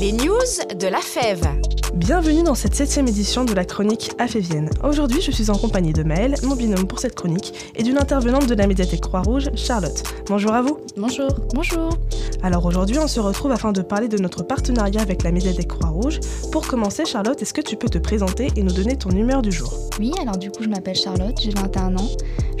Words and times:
Les 0.00 0.12
news 0.12 0.30
de 0.74 0.86
la 0.86 1.00
Fève. 1.00 1.46
Bienvenue 1.94 2.42
dans 2.42 2.54
cette 2.54 2.74
septième 2.74 3.06
édition 3.06 3.44
de 3.44 3.52
la 3.52 3.66
chronique 3.66 4.12
Afévienne. 4.18 4.70
Aujourd'hui, 4.82 5.20
je 5.20 5.30
suis 5.30 5.50
en 5.50 5.58
compagnie 5.58 5.92
de 5.92 6.02
Maëlle, 6.02 6.36
mon 6.42 6.56
binôme 6.56 6.86
pour 6.86 7.00
cette 7.00 7.14
chronique, 7.14 7.52
et 7.76 7.82
d'une 7.82 7.98
intervenante 7.98 8.46
de 8.46 8.54
la 8.54 8.66
médiathèque 8.66 9.02
Croix-Rouge, 9.02 9.50
Charlotte. 9.56 10.02
Bonjour 10.26 10.54
à 10.54 10.62
vous. 10.62 10.78
Bonjour. 10.96 11.28
Bonjour. 11.54 11.90
Alors 12.42 12.64
aujourd'hui, 12.64 12.98
on 12.98 13.08
se 13.08 13.20
retrouve 13.20 13.52
afin 13.52 13.72
de 13.72 13.82
parler 13.82 14.08
de 14.08 14.16
notre 14.16 14.42
partenariat 14.42 15.02
avec 15.02 15.22
la 15.22 15.32
médiathèque 15.32 15.68
Croix-Rouge. 15.68 16.20
Pour 16.50 16.66
commencer, 16.66 17.04
Charlotte, 17.04 17.42
est-ce 17.42 17.52
que 17.52 17.60
tu 17.60 17.76
peux 17.76 17.90
te 17.90 17.98
présenter 17.98 18.48
et 18.56 18.62
nous 18.62 18.72
donner 18.72 18.96
ton 18.96 19.10
humeur 19.10 19.42
du 19.42 19.52
jour? 19.52 19.70
Oui, 19.98 20.12
alors 20.22 20.38
du 20.38 20.50
coup, 20.50 20.62
je 20.62 20.68
m'appelle 20.70 20.96
Charlotte, 20.96 21.36
j'ai 21.38 21.50
21 21.50 21.98
ans. 21.98 22.08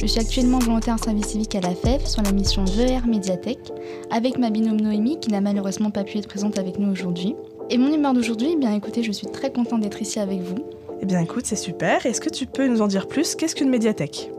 Je 0.00 0.06
suis 0.06 0.18
actuellement 0.18 0.58
volontaire 0.60 0.94
en 0.94 0.96
service 0.96 1.26
civique 1.26 1.54
à 1.56 1.60
la 1.60 1.74
FEF 1.74 2.06
sur 2.06 2.22
la 2.22 2.32
mission 2.32 2.64
VR 2.64 3.06
Médiathèque, 3.06 3.70
avec 4.10 4.38
ma 4.38 4.48
binôme 4.48 4.80
Noémie 4.80 5.20
qui 5.20 5.30
n'a 5.30 5.42
malheureusement 5.42 5.90
pas 5.90 6.04
pu 6.04 6.16
être 6.16 6.26
présente 6.26 6.58
avec 6.58 6.78
nous 6.78 6.90
aujourd'hui. 6.90 7.36
Et 7.68 7.76
mon 7.76 7.92
humeur 7.92 8.14
d'aujourd'hui, 8.14 8.52
eh 8.54 8.56
bien 8.56 8.74
écoutez, 8.74 9.02
je 9.02 9.12
suis 9.12 9.26
très 9.26 9.52
contente 9.52 9.82
d'être 9.82 10.00
ici 10.00 10.18
avec 10.18 10.40
vous. 10.40 10.56
Eh 11.02 11.04
bien 11.04 11.20
écoute, 11.20 11.44
c'est 11.44 11.54
super. 11.54 12.06
Est-ce 12.06 12.22
que 12.22 12.30
tu 12.30 12.46
peux 12.46 12.66
nous 12.66 12.80
en 12.80 12.86
dire 12.86 13.08
plus? 13.08 13.34
Qu'est-ce 13.34 13.54
qu'une 13.54 13.68
médiathèque? 13.68 14.30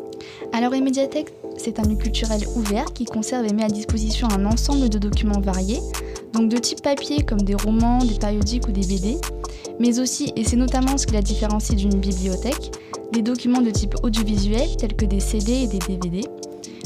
Alors 0.51 0.73
une 0.73 0.83
médiathèque, 0.83 1.31
c'est 1.57 1.79
un 1.79 1.83
lieu 1.83 1.95
culturel 1.95 2.41
ouvert 2.55 2.85
qui 2.85 3.05
conserve 3.05 3.45
et 3.45 3.53
met 3.53 3.63
à 3.63 3.69
disposition 3.69 4.29
un 4.31 4.47
ensemble 4.47 4.89
de 4.89 4.97
documents 4.97 5.41
variés, 5.41 5.79
donc 6.33 6.49
de 6.49 6.57
type 6.57 6.81
papier 6.81 7.21
comme 7.21 7.43
des 7.43 7.55
romans, 7.55 7.99
des 7.99 8.15
périodiques 8.15 8.67
ou 8.67 8.71
des 8.71 8.81
BD, 8.81 9.17
mais 9.79 9.99
aussi, 9.99 10.33
et 10.35 10.43
c'est 10.43 10.55
notamment 10.55 10.97
ce 10.97 11.05
qui 11.05 11.13
la 11.13 11.21
différencie 11.21 11.77
d'une 11.77 11.99
bibliothèque, 11.99 12.71
des 13.11 13.21
documents 13.21 13.61
de 13.61 13.71
type 13.71 13.95
audiovisuel 14.03 14.75
tels 14.77 14.95
que 14.95 15.05
des 15.05 15.19
CD 15.19 15.63
et 15.63 15.67
des 15.67 15.79
DVD, 15.79 16.23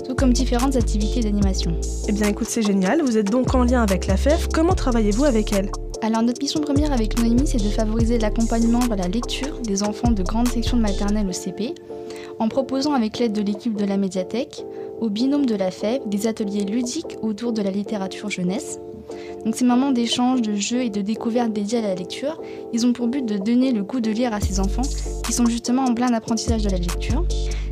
tout 0.07 0.15
comme 0.15 0.34
différentes 0.34 0.75
activités 0.75 1.21
d'animation. 1.21 1.71
Eh 2.07 2.11
bien 2.11 2.27
écoute, 2.27 2.48
c'est 2.49 2.61
génial. 2.61 3.01
Vous 3.01 3.17
êtes 3.17 3.29
donc 3.29 3.53
en 3.53 3.63
lien 3.63 3.81
avec 3.81 4.07
la 4.07 4.17
FEF. 4.17 4.48
Comment 4.53 4.73
travaillez-vous 4.73 5.25
avec 5.25 5.53
elle? 5.53 5.70
Alors 6.01 6.21
notre 6.21 6.41
mission 6.41 6.61
première 6.61 6.91
avec 6.91 7.17
Noémie, 7.17 7.48
c'est 7.48 7.63
de 7.63 7.70
favoriser 7.70 8.20
l'accompagnement 8.20 8.79
vers 8.79 8.98
la 8.98 9.07
lecture 9.07 9.59
des 9.62 9.84
enfants 9.84 10.12
de 10.12 10.23
grande 10.23 10.48
section 10.48 10.77
de 10.77 10.82
maternelle 10.82 11.27
au 11.27 11.32
CP, 11.32 11.73
en 12.39 12.48
proposant 12.48 12.93
avec 12.93 13.17
l'aide 13.17 13.34
de 13.34 13.41
l'équipe 13.41 13.76
de 13.76 13.85
la 13.85 13.98
médiathèque, 13.98 14.65
au 14.99 15.10
binôme 15.10 15.45
de 15.45 15.55
la 15.55 15.71
FEB, 15.71 16.07
des 16.07 16.27
ateliers 16.27 16.63
ludiques 16.63 17.17
autour 17.21 17.54
de 17.54 17.62
la 17.62 17.71
littérature 17.71 18.29
jeunesse. 18.29 18.79
Donc 19.46 19.55
ces 19.55 19.63
moments 19.63 19.91
d'échange, 19.91 20.41
de 20.41 20.55
jeu 20.55 20.82
et 20.82 20.90
de 20.90 21.01
découverte 21.01 21.54
dédiés 21.54 21.77
à 21.77 21.82
la 21.82 21.96
lecture, 21.96 22.41
ils 22.74 22.85
ont 22.85 22.93
pour 22.93 23.07
but 23.07 23.24
de 23.24 23.38
donner 23.38 23.71
le 23.71 23.84
goût 23.84 23.99
de 23.99 24.10
lire 24.10 24.34
à 24.34 24.41
ces 24.41 24.60
enfants 24.60 24.82
qui 25.24 25.34
sont 25.34 25.46
justement 25.46 25.84
en 25.84 25.93
plein 25.93 26.12
apprentissage 26.13 26.63
de 26.63 26.70
la 26.70 26.77
lecture. 26.77 27.24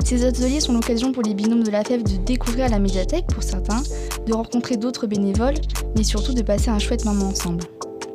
Ces 0.04 0.24
ateliers 0.24 0.60
sont 0.60 0.72
l'occasion 0.72 1.10
pour 1.10 1.24
les 1.24 1.34
binômes 1.34 1.64
de 1.64 1.70
la 1.72 1.82
FEB 1.82 2.02
de 2.04 2.16
découvrir 2.24 2.68
la 2.68 2.78
médiathèque 2.78 3.26
pour 3.26 3.42
certains, 3.42 3.82
de 4.24 4.32
rencontrer 4.32 4.76
d'autres 4.76 5.08
bénévoles, 5.08 5.56
mais 5.96 6.04
surtout 6.04 6.32
de 6.32 6.42
passer 6.42 6.70
un 6.70 6.78
chouette 6.78 7.04
moment 7.04 7.26
ensemble. 7.26 7.64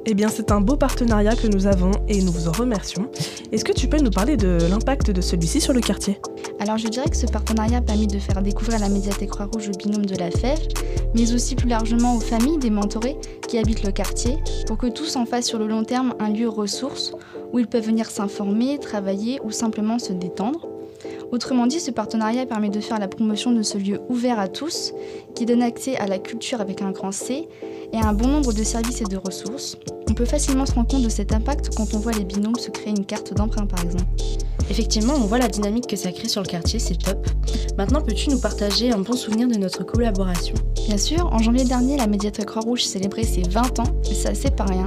Eh 0.05 0.14
bien, 0.14 0.30
c'est 0.30 0.52
un 0.52 0.61
beau 0.61 0.78
partenariat 0.78 1.36
que 1.36 1.47
nous 1.47 1.67
avons 1.67 1.92
et 2.08 2.22
nous 2.22 2.31
vous 2.31 2.47
en 2.47 2.52
remercions. 2.52 3.09
Est-ce 3.52 3.66
que 3.66 3.73
tu 3.73 3.88
peux 3.88 4.00
nous 4.00 4.09
parler 4.09 4.38
de 4.38 4.58
l'impact 4.69 5.11
de 5.11 5.22
celui-ci 5.22 5.59
sur 5.59 5.73
le 5.73 5.81
quartier? 5.81 6.19
Alors, 6.59 6.78
je 6.78 6.88
dirais 6.88 7.09
que 7.09 7.17
ce 7.17 7.25
partenariat 7.25 7.80
a 7.80 7.81
permis 7.81 8.08
de 8.08 8.17
faire 8.17 8.42
découvrir 8.42 8.80
la 8.80 8.89
médiathèque 8.89 9.30
Croix-Rouge 9.30 9.70
au 9.70 9.77
binôme 9.77 10.05
de 10.05 10.16
la 10.16 10.31
FEV, 10.31 10.58
mais 11.16 11.33
aussi 11.33 11.55
plus 11.55 11.67
largement 11.67 12.16
aux 12.16 12.22
familles 12.22 12.58
des 12.59 12.70
mentorés 12.70 13.17
qui 13.47 13.58
habitent 13.58 13.83
le 13.83 13.92
quartier, 13.92 14.38
pour 14.67 14.77
que 14.77 14.88
tous 14.88 15.16
en 15.16 15.25
fassent 15.25 15.47
sur 15.47 15.59
le 15.59 15.67
long 15.67 15.83
terme 15.83 16.16
un 16.20 16.30
lieu 16.30 16.47
ressource 16.47 17.14
où 17.52 17.59
ils 17.59 17.67
peuvent 17.67 17.86
venir 17.86 18.09
s'informer, 18.09 18.77
travailler 18.80 19.39
ou 19.44 19.52
simplement 19.52 20.00
se 20.00 20.14
détendre. 20.14 20.68
Autrement 21.31 21.67
dit, 21.67 21.80
ce 21.80 21.91
partenariat 21.91 22.45
permet 22.45 22.69
de 22.69 22.80
faire 22.80 22.99
la 22.99 23.08
promotion 23.08 23.52
de 23.52 23.61
ce 23.61 23.77
lieu 23.77 24.02
ouvert 24.09 24.39
à 24.39 24.47
tous, 24.47 24.94
qui 25.36 25.45
donne 25.45 25.61
accès 25.61 25.95
à 25.97 26.08
la 26.08 26.17
culture 26.17 26.59
avec 26.59 26.81
un 26.81 26.91
grand 26.91 27.11
C 27.11 27.47
et 27.94 27.97
à 27.97 28.08
un 28.08 28.13
bon 28.13 28.27
nombre 28.27 28.53
de 28.53 28.63
services 28.63 29.02
et 29.02 29.05
de 29.05 29.17
ressources. 29.17 29.77
On 30.09 30.13
peut 30.13 30.25
facilement 30.25 30.66
se 30.66 30.73
rendre 30.73 30.88
compte 30.88 31.03
de 31.03 31.09
cet 31.09 31.33
impact 31.33 31.75
quand 31.75 31.94
on 31.94 31.99
voit 31.99 32.13
les 32.13 32.23
binômes 32.23 32.55
se 32.55 32.71
créer 32.71 32.89
une 32.89 33.05
carte 33.05 33.33
d'emprunt 33.33 33.67
par 33.67 33.83
exemple. 33.83 34.05
Effectivement, 34.69 35.13
on 35.16 35.25
voit 35.25 35.39
la 35.39 35.47
dynamique 35.47 35.88
que 35.88 35.95
ça 35.95 36.11
crée 36.11 36.27
sur 36.27 36.41
le 36.41 36.47
quartier, 36.47 36.77
c'est 36.77 36.97
top. 36.97 37.27
Maintenant, 37.77 38.02
peux-tu 38.02 38.30
nous 38.30 38.39
partager 38.39 38.92
un 38.92 38.99
bon 38.99 39.14
souvenir 39.14 39.48
de 39.48 39.55
notre 39.55 39.83
collaboration? 39.83 40.53
Bien 40.87 40.98
sûr, 40.98 41.27
en 41.32 41.39
janvier 41.39 41.64
dernier, 41.64 41.98
la 41.98 42.08
médiathèque 42.08 42.45
Croix-Rouge 42.45 42.83
célébrait 42.83 43.23
ses 43.23 43.42
20 43.42 43.80
ans, 43.80 44.02
et 44.09 44.14
ça 44.14 44.33
c'est 44.36 44.55
pas 44.55 44.65
rien. 44.65 44.86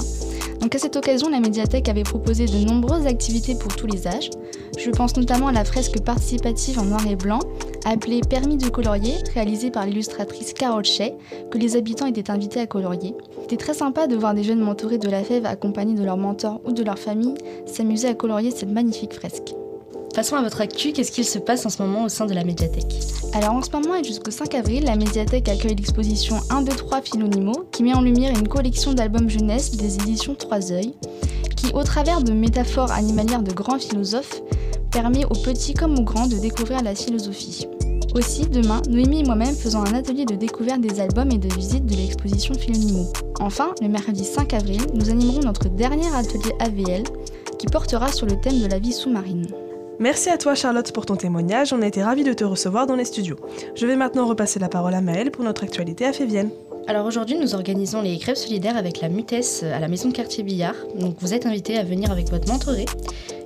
Donc 0.63 0.77
à 0.77 0.79
cette 0.79 0.95
occasion, 0.95 1.29
la 1.29 1.41
médiathèque 1.41 1.89
avait 1.89 2.05
proposé 2.05 2.47
de 2.47 2.65
nombreuses 2.65 3.07
activités 3.07 3.57
pour 3.57 3.75
tous 3.75 3.89
les 3.89 4.07
âges. 4.07 4.31
Je 4.79 4.91
pense 4.91 5.17
notamment 5.17 5.49
à 5.49 5.53
la 5.53 5.65
fresque 5.65 6.01
participative 6.01 6.79
en 6.79 6.85
noir 6.85 7.05
et 7.05 7.17
blanc, 7.17 7.41
appelée 7.85 8.21
Permis 8.21 8.59
de 8.59 8.69
colorier, 8.69 9.15
réalisée 9.35 9.73
par 9.73 9.87
l'illustratrice 9.87 10.53
Carole 10.53 10.85
Shea, 10.85 11.11
que 11.51 11.59
les 11.59 11.75
habitants 11.75 12.07
étaient 12.07 12.31
invités 12.31 12.61
à 12.61 12.69
colorier. 12.69 13.13
C'était 13.41 13.57
très 13.57 13.75
sympa 13.75 14.07
de 14.07 14.15
voir 14.15 14.35
des 14.35 14.45
jeunes 14.45 14.61
mentorés 14.61 14.99
de 14.99 15.11
la 15.11 15.25
fève 15.25 15.47
accompagnés 15.47 15.95
de 15.95 16.05
leurs 16.05 16.17
mentors 16.17 16.61
ou 16.65 16.71
de 16.71 16.85
leur 16.85 16.99
famille 16.99 17.35
s'amuser 17.67 18.07
à 18.07 18.15
colorier 18.15 18.53
cette 18.53 18.71
magnifique 18.71 19.15
fresque. 19.15 19.55
Passons 20.15 20.37
à 20.37 20.43
votre 20.43 20.61
actu, 20.61 20.93
qu'est-ce 20.93 21.11
qu'il 21.11 21.25
se 21.25 21.39
passe 21.39 21.65
en 21.65 21.71
ce 21.71 21.81
moment 21.81 22.05
au 22.05 22.11
sein 22.11 22.27
de 22.27 22.35
la 22.35 22.45
médiathèque 22.45 23.01
Alors 23.33 23.55
en 23.55 23.63
ce 23.63 23.71
moment 23.71 23.95
et 23.95 24.05
jusqu'au 24.05 24.31
5 24.31 24.55
avril, 24.55 24.85
la 24.85 24.95
médiathèque 24.95 25.49
accueille 25.49 25.75
l'exposition 25.75 26.37
1, 26.51 26.63
2, 26.63 26.73
3 26.73 27.01
Philonimo 27.01 27.65
qui 27.73 27.83
met 27.83 27.95
en 27.95 28.03
lumière 28.03 28.31
une 28.39 28.47
collection 28.47 28.93
d'albums 28.93 29.31
jeunesse 29.31 29.71
des 29.71 29.95
éditions 29.97 30.35
Trois 30.35 30.71
Œils 30.71 30.95
qui, 31.57 31.73
au 31.73 31.83
travers 31.83 32.21
de 32.23 32.33
métaphores 32.35 32.93
animalières 32.93 33.43
de 33.43 33.53
grands 33.53 33.79
philosophes, 33.79 34.43
permet 34.91 35.25
aux 35.25 35.43
petits 35.43 35.73
comme 35.73 35.99
aux 35.99 36.05
grands 36.05 36.27
de 36.27 36.37
découvrir 36.37 36.83
la 36.83 36.95
philosophie. 36.95 37.67
Aussi, 38.15 38.47
demain, 38.47 38.83
Noémie 38.91 39.21
et 39.21 39.25
moi-même 39.25 39.57
faisons 39.57 39.81
un 39.81 39.95
atelier 39.95 40.27
de 40.27 40.35
découverte 40.35 40.83
des 40.83 41.01
albums 41.01 41.31
et 41.31 41.39
de 41.39 41.49
visite 41.55 41.87
de 41.87 41.95
l'exposition 41.95 42.53
Philonimo. 42.53 43.07
Enfin, 43.41 43.75
le 43.81 43.89
mercredi 43.89 44.25
5 44.25 44.53
avril, 44.53 44.83
nous 44.93 45.09
animerons 45.09 45.41
notre 45.41 45.71
dernier 45.71 46.15
atelier 46.15 46.53
AVL 46.61 47.05
qui 47.59 47.67
portera 47.67 48.13
sur 48.13 48.27
le 48.27 48.39
thème 48.39 48.61
de 48.61 48.67
la 48.67 48.79
vie 48.79 48.93
sous-marine. 48.93 49.47
Merci 49.99 50.31
à 50.31 50.39
toi 50.39 50.55
Charlotte 50.55 50.91
pour 50.93 51.07
ton 51.07 51.17
témoignage, 51.17 51.73
on 51.73 51.83
a 51.83 51.87
été 51.87 52.03
ravis 52.03 52.25
de 52.25 52.33
te 52.33 52.45
recevoir 52.45 52.87
dans 52.87 52.97
les 52.97 53.05
studios. 53.05 53.37
Je 53.75 53.87
vais 53.87 53.97
maintenant 53.97 54.27
repasser 54.27 54.59
la 54.59 54.69
parole 54.69 54.95
à 54.95 55.01
Maëlle 55.01 55.31
pour 55.31 55.45
notre 55.45 55.65
actualité 55.65 56.05
à 56.07 56.13
Févienne. 56.13 56.51
Alors 56.89 57.07
aujourd'hui, 57.07 57.39
nous 57.39 57.55
organisons 57.55 58.03
les 58.03 58.19
crêpes 58.19 58.37
solidaires 58.37 58.77
avec 58.77 59.01
la 59.01 59.09
Mutesse 59.09 59.63
à 59.63 59.79
la 59.79 59.87
maison 59.87 60.09
de 60.09 60.15
quartier 60.15 60.43
Billard. 60.43 60.75
Donc 60.99 61.17
vous 61.21 61.33
êtes 61.33 61.47
invités 61.47 61.79
à 61.79 61.85
venir 61.85 62.11
avec 62.11 62.29
votre 62.31 62.51
mentoré. 62.51 62.87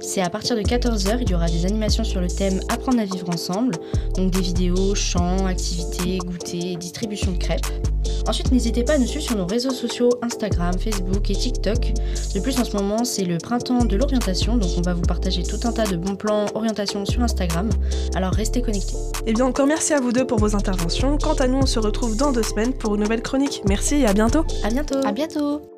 C'est 0.07 0.23
à 0.23 0.31
partir 0.31 0.55
de 0.55 0.63
14h, 0.63 1.19
il 1.21 1.31
y 1.31 1.35
aura 1.35 1.49
des 1.49 1.67
animations 1.67 2.05
sur 2.05 2.21
le 2.21 2.29
thème 2.29 2.61
Apprendre 2.69 3.01
à 3.01 3.05
vivre 3.05 3.29
ensemble. 3.29 3.75
Donc 4.15 4.31
des 4.31 4.41
vidéos, 4.41 4.95
chants, 4.95 5.47
activités, 5.47 6.19
goûters, 6.19 6.77
distribution 6.77 7.33
de 7.33 7.39
crêpes. 7.39 7.67
Ensuite, 8.29 8.53
n'hésitez 8.53 8.85
pas 8.85 8.95
à 8.95 8.99
nous 8.99 9.07
suivre 9.07 9.25
sur 9.25 9.37
nos 9.37 9.47
réseaux 9.47 9.73
sociaux 9.73 10.11
Instagram, 10.23 10.79
Facebook 10.79 11.29
et 11.29 11.35
TikTok. 11.35 11.93
De 12.35 12.41
plus, 12.41 12.59
en 12.61 12.65
ce 12.65 12.77
moment, 12.77 13.05
c'est 13.05 13.25
le 13.25 13.39
printemps 13.39 13.85
de 13.85 13.97
l'orientation, 13.97 14.57
donc 14.57 14.71
on 14.79 14.81
va 14.81 14.95
vous 14.95 15.03
partager 15.03 15.43
tout 15.43 15.59
un 15.65 15.73
tas 15.73 15.87
de 15.87 15.97
bons 15.97 16.15
plans 16.15 16.47
orientation 16.55 17.05
sur 17.05 17.23
Instagram. 17.23 17.69
Alors 18.15 18.33
restez 18.33 18.63
connectés. 18.63 18.97
Et 19.27 19.31
eh 19.31 19.33
bien 19.33 19.45
encore 19.45 19.67
merci 19.67 19.93
à 19.93 20.01
vous 20.01 20.13
deux 20.13 20.27
pour 20.27 20.39
vos 20.39 20.55
interventions. 20.55 21.19
Quant 21.19 21.35
à 21.35 21.49
nous, 21.49 21.59
on 21.59 21.67
se 21.67 21.81
retrouve 21.81 22.17
dans 22.17 22.31
deux 22.31 22.45
semaines 22.45 22.73
pour 22.73 22.95
une 22.95 23.03
nouvelle 23.03 23.23
chronique. 23.23 23.63
Merci 23.69 23.97
et 23.97 24.07
à 24.07 24.13
bientôt. 24.13 24.45
À 24.63 24.71
bientôt. 24.71 24.99
À 25.05 25.11
bientôt. 25.11 25.76